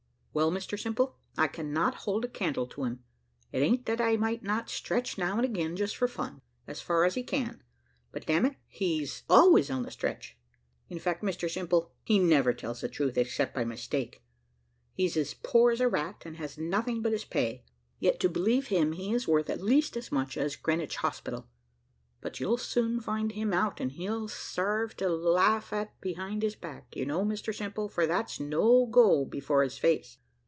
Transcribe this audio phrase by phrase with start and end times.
[0.33, 3.03] "Well, Mr Simple, I cannot hold a candle to him.
[3.51, 7.03] It a'n't that I might not stretch now and again, just for fun, as far
[7.03, 7.61] as he can,
[8.13, 10.37] but, damn it, he's always on the stretch.
[10.87, 14.23] In fact, Mr Simple, he never tells the truth except by mistake.
[14.93, 17.65] He's as poor as a rat, and has nothing but his pay;
[17.99, 21.49] yet to believe him, he is worth at least as much as Greenwich Hospital.
[22.21, 26.95] But you'll soon find him out, and he'll sarve to laugh at behind his back,
[26.95, 30.19] you know, Mr Simple, for that's no go before his face."